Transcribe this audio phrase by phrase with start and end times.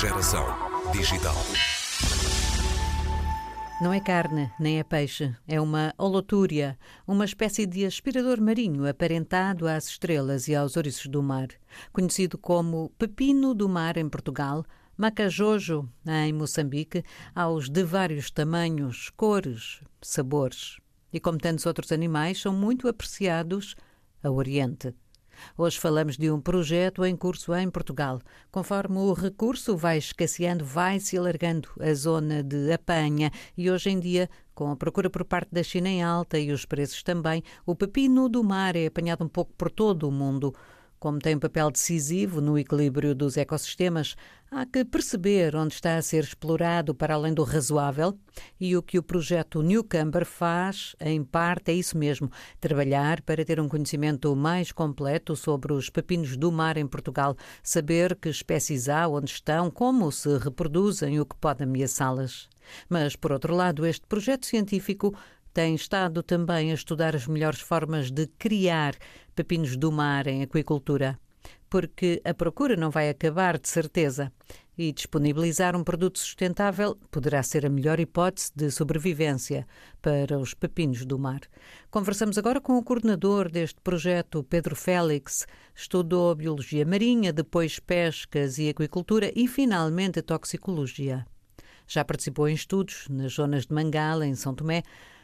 [0.00, 0.46] Geração
[0.92, 1.34] digital.
[3.82, 5.36] Não é carne, nem é peixe.
[5.46, 11.22] É uma holotúria, uma espécie de aspirador marinho aparentado às estrelas e aos ouriços do
[11.22, 11.48] mar.
[11.92, 14.64] Conhecido como pepino do mar em Portugal,
[14.96, 17.04] macajojo em Moçambique,
[17.34, 20.78] aos de vários tamanhos, cores, sabores.
[21.12, 23.76] E como tantos outros animais, são muito apreciados
[24.24, 24.94] ao Oriente.
[25.56, 28.20] Hoje falamos de um projeto em curso em Portugal.
[28.50, 34.28] Conforme o recurso vai escasseando, vai-se alargando a zona de apanha e hoje em dia,
[34.54, 38.28] com a procura por parte da China em alta e os preços também, o pepino
[38.28, 40.54] do mar é apanhado um pouco por todo o mundo.
[41.00, 44.14] Como tem um papel decisivo no equilíbrio dos ecossistemas,
[44.50, 48.18] há que perceber onde está a ser explorado para além do razoável
[48.60, 53.58] e o que o projeto Newcamber faz, em parte, é isso mesmo: trabalhar para ter
[53.58, 59.08] um conhecimento mais completo sobre os pepinos do mar em Portugal, saber que espécies há,
[59.08, 62.46] onde estão, como se reproduzem e o que pode ameaçá-las.
[62.90, 65.16] Mas, por outro lado, este projeto científico
[65.52, 68.94] tem estado também a estudar as melhores formas de criar
[69.34, 71.18] pepinos do mar em aquicultura,
[71.68, 74.32] porque a procura não vai acabar de certeza
[74.82, 79.66] e disponibilizar um produto sustentável poderá ser a melhor hipótese de sobrevivência
[80.00, 81.40] para os pepinos do mar.
[81.90, 85.46] Conversamos agora com o coordenador deste projeto, Pedro Félix.
[85.74, 91.26] Estudou biologia marinha, depois pescas e aquicultura e finalmente toxicologia.
[91.86, 94.82] Já participou em estudos nas zonas de Mangala, em São Tomé,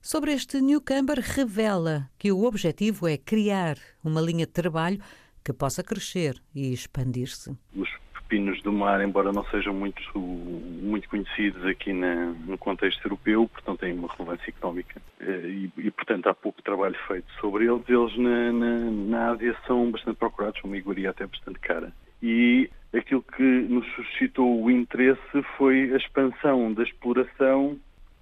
[0.00, 4.98] Sobre este Newcamber, revela que o objetivo é criar uma linha de trabalho
[5.44, 7.50] que possa crescer e expandir-se.
[7.74, 13.48] Os pepinos do mar, embora não sejam muito, muito conhecidos aqui na, no contexto europeu,
[13.48, 17.82] portanto têm uma relevância económica eh, e, e, portanto há pouco trabalho feito sobre eles.
[17.88, 21.92] Eles na, na, na Ásia são bastante procurados, uma iguaria até bastante cara.
[22.22, 27.78] E aquilo que nos suscitou o interesse foi a expansão da exploração,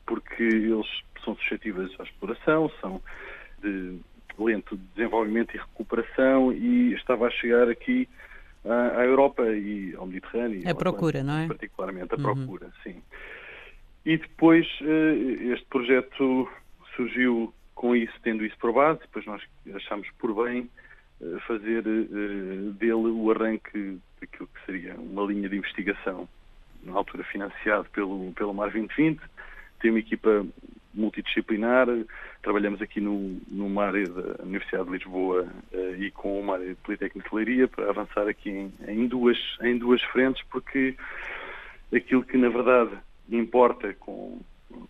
[0.07, 0.87] porque eles
[1.27, 3.03] são suscetíveis à exploração, são
[3.61, 3.99] de
[4.39, 8.09] lento desenvolvimento e recuperação e estava a chegar aqui
[8.65, 10.69] à, à Europa e ao Mediterrâneo.
[10.69, 11.47] A procura, não é?
[11.49, 12.23] Particularmente a uhum.
[12.23, 13.03] procura, sim.
[14.05, 16.49] E depois eh, este projeto
[16.95, 19.43] surgiu com isso, tendo isso por base, depois nós
[19.75, 20.71] achámos por bem
[21.21, 26.29] eh, fazer eh, dele o arranque daquilo que seria uma linha de investigação,
[26.85, 29.21] na altura financiado pelo, pelo Mar 2020.
[29.81, 30.47] Tem uma equipa
[30.97, 31.87] multidisciplinar.
[32.43, 36.75] Trabalhamos aqui no, numa área da Universidade de Lisboa uh, e com uma área de
[36.77, 40.97] Politécnico de Leiria para avançar aqui em, em, duas, em duas frentes, porque
[41.95, 42.91] aquilo que na verdade
[43.31, 44.41] importa com,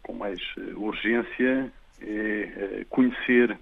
[0.02, 3.58] com mais uh, urgência é uh, conhecer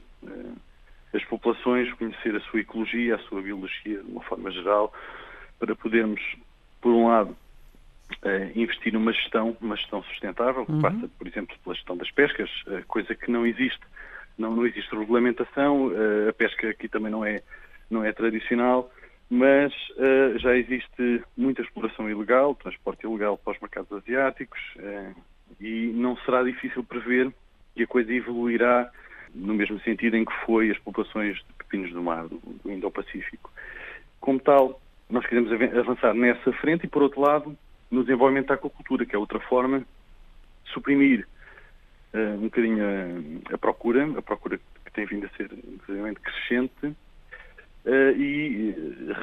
[1.12, 4.92] as populações, conhecer a sua ecologia, a sua biologia de uma forma geral,
[5.58, 6.20] para podermos,
[6.80, 7.36] por um lado,
[8.24, 10.80] uh, investir numa gestão, uma gestão sustentável, que uhum.
[10.80, 13.80] passa, por exemplo, pela gestão das pescas, uh, coisa que não existe.
[14.36, 17.42] Não, não existe regulamentação, uh, a pesca aqui também não é,
[17.90, 18.90] não é tradicional,
[19.30, 19.72] mas
[20.36, 24.60] já existe muita exploração ilegal, transporte ilegal para os mercados asiáticos,
[25.58, 27.32] e não será difícil prever
[27.74, 28.88] que a coisa evoluirá
[29.34, 33.50] no mesmo sentido em que foi as populações de pepinos do mar, do, do Indo-Pacífico.
[34.20, 37.56] Como tal, nós queremos avançar nessa frente e, por outro lado,
[37.94, 41.26] no desenvolvimento da aquacultura, que é outra forma de suprimir
[42.12, 45.50] uh, um bocadinho a, a, procura, a procura que tem vindo a ser
[46.22, 46.86] crescente,
[47.84, 48.74] uh, e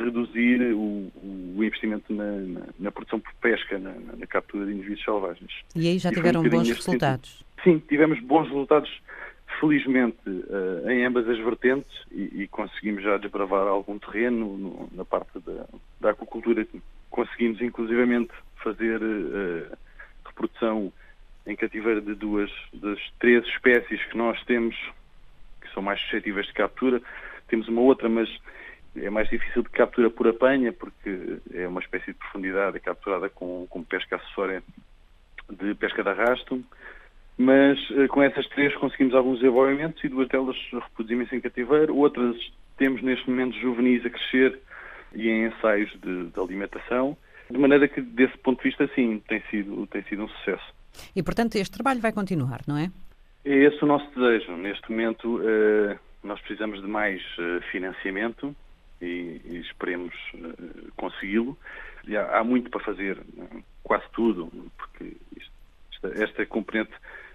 [0.04, 1.12] reduzir o,
[1.56, 5.52] o investimento na, na, na, produção por pesca, na, na, captura de indivíduos selvagens.
[5.76, 7.44] E aí já e tiveram um bons resultados?
[7.64, 9.02] Sim, tivemos bons resultados
[9.60, 15.06] felizmente uh, em ambas as vertentes e, e, conseguimos já desbravar algum terreno no, na
[15.06, 15.66] parte da,
[16.00, 16.66] da aquacultura.
[17.12, 18.32] Conseguimos inclusivamente
[18.64, 19.78] fazer uh,
[20.26, 20.92] reprodução
[21.46, 24.76] em cativeiro de duas das três espécies que nós temos,
[25.62, 27.02] que são mais suscetíveis de captura.
[27.48, 28.30] Temos uma outra, mas
[28.96, 33.30] é mais difícil de captura por apanha, porque é uma espécie de profundidade, é capturada
[33.30, 34.64] com, com pesca acessória
[35.50, 36.64] de pesca de arrasto.
[37.38, 41.96] Mas uh, com essas três conseguimos alguns desenvolvimentos e duas delas reproduzimos em cativeiro.
[41.96, 42.36] Outras
[42.78, 44.60] temos neste momento juvenis a crescer
[45.14, 47.18] e em ensaios de, de alimentação.
[47.50, 50.74] De maneira que, desse ponto de vista, sim, tem sido, tem sido um sucesso.
[51.16, 52.92] E, portanto, este trabalho vai continuar, não é?
[53.44, 54.56] É esse o nosso desejo.
[54.56, 58.56] Neste momento, uh, nós precisamos de mais uh, financiamento
[59.02, 61.58] e, e esperemos uh, consegui-lo.
[62.16, 63.20] Há, há, muito para fazer,
[63.84, 65.52] quase tudo, porque isto,
[65.94, 66.92] esta, esta, componente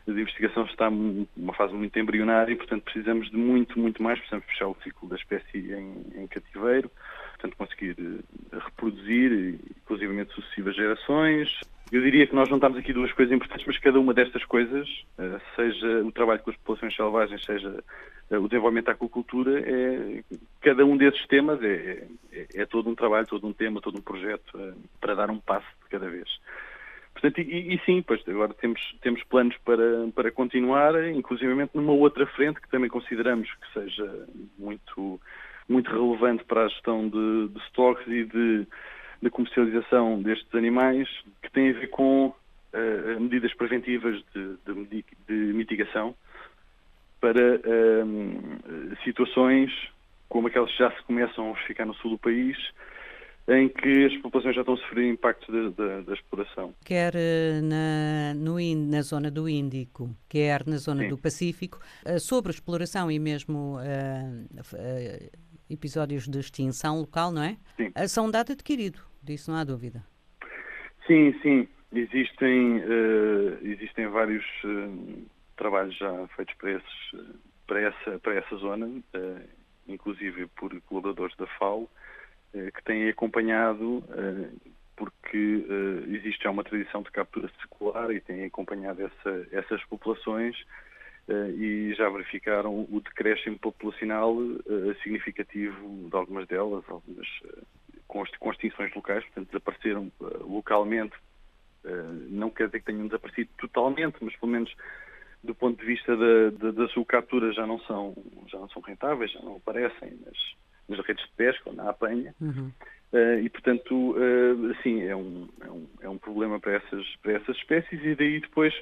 [0.07, 4.19] de investigação está numa fase muito embrionária e, portanto, precisamos de muito, muito mais.
[4.19, 6.91] Precisamos fechar o ciclo da espécie em, em cativeiro,
[7.37, 11.61] portanto, conseguir uh, reproduzir, inclusivamente sucessivas gerações.
[11.93, 14.89] Eu diria que nós juntamos aqui duas coisas importantes, mas cada uma destas coisas,
[15.19, 17.85] uh, seja o trabalho com as populações selvagens, seja
[18.31, 20.25] uh, o desenvolvimento da aquacultura, é,
[20.61, 24.03] cada um desses temas é, é, é, todo um trabalho, todo um tema, todo um
[24.03, 26.29] projeto para dar um passo de cada vez.
[27.13, 32.27] Portanto, e, e, sim, pois agora temos, temos planos para, para continuar, inclusivamente numa outra
[32.27, 34.29] frente que também consideramos que seja
[34.59, 35.19] muito,
[35.69, 38.67] muito relevante para a gestão de, de stocks e de,
[39.23, 41.09] de comercialização destes animais,
[41.43, 44.57] que tem a ver com uh, medidas preventivas de,
[45.29, 46.15] de, mitigação
[47.21, 49.73] para uh, situações
[50.29, 52.57] como aquelas que já se começam a verificar no sul do país,
[53.49, 56.75] em que as populações já estão a sofrer impactos da, da, exploração.
[56.85, 61.09] Quer eh, na, no, na zona do Índico, quer na zona Sim.
[61.11, 65.31] do Pacífico, eh, sobre a exploração e mesmo uh, uh,
[65.69, 67.57] episódios de extinção local, não é?
[67.77, 67.93] Sim.
[68.09, 70.05] São dado adquirido, disso não há dúvida.
[71.07, 71.69] Sim, sim.
[71.93, 74.45] Existem, uh, existem vários
[75.57, 77.15] trabalhos já feitos para, esses,
[77.67, 78.91] para, essa, para essa zona,
[79.89, 81.89] inclusive por colaboradores da FAO,
[82.53, 84.05] que têm acompanhado,
[84.97, 85.65] porque
[86.09, 90.57] existe já uma tradição de captura secular e têm acompanhado essa, essas populações
[91.29, 94.37] e já verificaram o decréscimo populacional
[95.03, 97.27] significativo de algumas delas, algumas
[98.07, 100.13] com extinções locais, portanto desapareceram
[100.43, 101.15] localmente,
[102.29, 104.73] não quer dizer que tenham desaparecido totalmente, mas pelo menos
[105.43, 108.15] do ponto de vista da, da, da sua captura já não são
[108.49, 110.39] já não são rentáveis, já não aparecem nas,
[110.89, 112.35] nas redes de pesca ou na apanha.
[112.41, 112.71] Uhum.
[113.13, 117.33] Uh, e, portanto, uh, sim, é um, é, um, é um problema para essas, para
[117.35, 118.75] essas espécies e daí depois,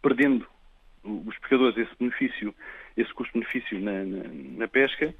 [0.00, 0.46] perdendo
[1.04, 2.54] os pescadores esse benefício,
[2.96, 4.24] esse custo-benefício na, na,
[4.58, 5.14] na, pesca,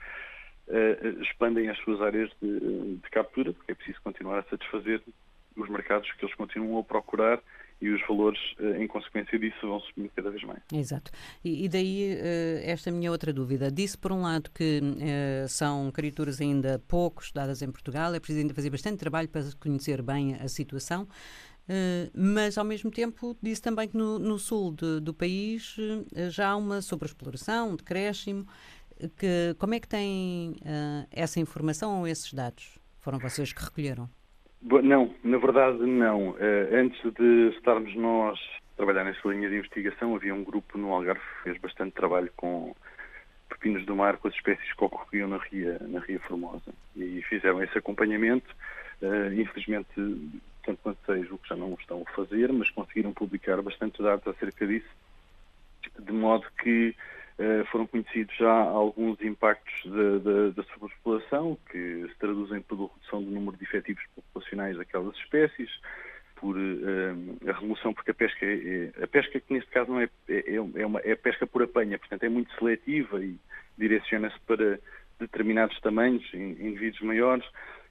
[0.68, 5.02] uh, expandem as suas áreas de, de captura, porque é preciso continuar a satisfazer
[5.56, 7.40] os mercados que eles continuam a procurar
[7.80, 10.60] e os valores, eh, em consequência disso, vão subir cada vez mais.
[10.72, 11.10] Exato.
[11.44, 13.70] E, e daí eh, esta minha outra dúvida.
[13.70, 18.40] Disse, por um lado, que uh, são criaturas ainda pouco estudadas em Portugal, é preciso
[18.40, 21.06] ainda fazer bastante trabalho para conhecer bem a situação.
[21.68, 26.30] Uh, mas, ao mesmo tempo, disse também que no, no sul de, do país uh,
[26.30, 28.46] já há uma sobreexploração, um decréscimo.
[29.18, 30.54] Que, como é que tem
[31.10, 32.78] essa informação ou esses dados?
[33.00, 34.08] Foram vocês que recolheram?
[34.62, 36.30] Não, na verdade não.
[36.30, 36.36] Uh,
[36.72, 38.38] antes de estarmos nós
[38.72, 42.30] a trabalhar nessa linha de investigação, havia um grupo no Algarve que fez bastante trabalho
[42.34, 42.74] com
[43.48, 46.72] pepinos do mar, com as espécies que ocorriam na Ria, na Ria Formosa.
[46.96, 48.48] E fizeram esse acompanhamento.
[49.02, 49.90] Uh, infelizmente,
[50.64, 54.26] tanto quanto sei, o que já não estão a fazer, mas conseguiram publicar bastante dados
[54.26, 54.88] acerca disso,
[55.98, 56.94] de modo que
[57.38, 59.74] eh, foram conhecidos já alguns impactos
[60.54, 65.70] da sobrepopulação, que se traduzem pela redução do número de efetivos populacionais daquelas espécies,
[66.36, 70.08] por uh, a remoção, porque a pesca, é, a pesca que neste caso não é,
[70.28, 73.38] é, é, uma, é pesca por apanha, portanto é muito seletiva e
[73.78, 74.78] direciona-se para
[75.18, 77.46] determinados tamanhos, indivíduos maiores,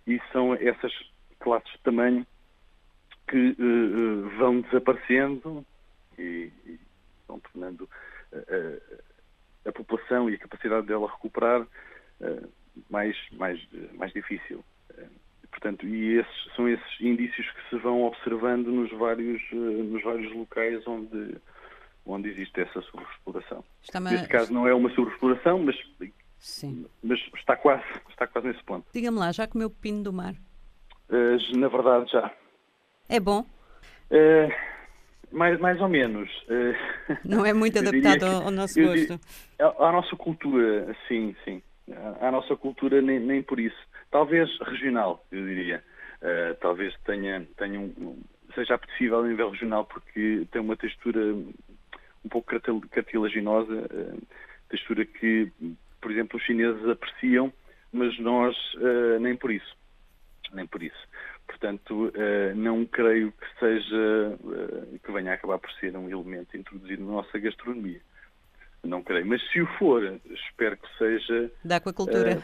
[0.06, 0.92] e são essas
[1.40, 2.28] classes de tamanho
[3.28, 5.66] que uh, vão desaparecendo
[6.18, 6.80] e, e
[7.28, 7.90] vão tornando
[8.32, 9.02] uh,
[9.66, 11.66] a população e a capacidade dela recuperar
[12.90, 13.60] mais, mais,
[13.94, 14.64] mais difícil.
[15.50, 20.86] Portanto, e esses, são esses indícios que se vão observando nos vários, nos vários locais
[20.88, 21.38] onde,
[22.06, 23.64] onde existe essa sobreexploração.
[24.12, 25.76] Neste caso não é uma sobreexploração, mas,
[26.40, 26.86] Sim.
[27.02, 28.86] mas está, quase, está quase nesse ponto.
[28.94, 30.34] Diga-me lá, já comeu pepino do mar?
[31.56, 32.34] na verdade, já.
[33.10, 33.46] É bom?
[35.34, 36.30] Mais, mais ou menos.
[36.48, 36.76] Eh,
[37.26, 39.20] Não é muito adaptado ao, ao nosso gosto.
[39.60, 41.62] À, nossa cultura, sim, sim.
[42.22, 43.78] À, nossa cultura, nem, nem por isso.
[44.12, 45.84] Talvez regional, eu diria.
[46.22, 48.22] Uh, talvez tenha, tenha um,
[48.56, 52.50] seja apetecível a nível regional porque tem uma textura um pouco
[52.90, 54.22] cartilaginosa, uh,
[54.70, 55.52] textura que,
[56.00, 57.52] por exemplo, os chineses apreciam,
[57.92, 59.76] mas nós uh, nem por isso.
[60.54, 61.08] Nem por isso.
[61.48, 66.58] Portanto, eh, não creio que seja, eh, que venha a acabar por ser um elemento
[66.58, 68.02] introduzido na nossa gastronomia.
[68.84, 69.26] Não creio.
[69.26, 71.52] Mas se o for, espero que seja.
[71.64, 72.38] Da aquacultura.
[72.38, 72.44] Uh,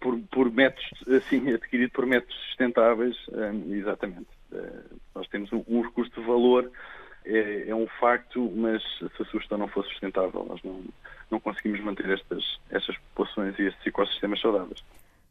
[0.00, 3.16] por, por métodos, assim, adquirido por métodos sustentáveis,
[3.70, 4.28] exatamente.
[5.14, 6.70] Nós temos um, um, recurso de valor,
[7.24, 10.84] é, é, um facto, mas se a sugestão não for sustentável, nós não,
[11.30, 14.84] não conseguimos manter estas, estas populações e estes ecossistemas saudáveis.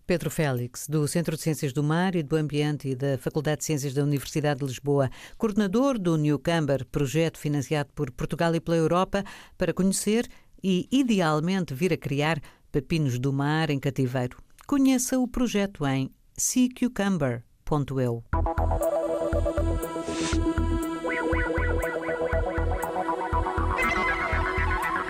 [0.06, 3.66] Pedro Félix, do Centro de Ciências do Mar e do Ambiente e da Faculdade de
[3.66, 8.78] Ciências da Universidade de Lisboa, coordenador do New Camber, projeto financiado por Portugal e pela
[8.78, 9.24] Europa
[9.58, 10.28] para conhecer
[10.62, 12.42] e, idealmente, vir a criar
[12.72, 14.38] pepinos do mar em cativeiro.
[14.68, 18.24] Conheça o projeto em seacucumber.eu.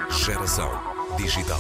[0.10, 0.70] Geração
[1.18, 1.60] digital.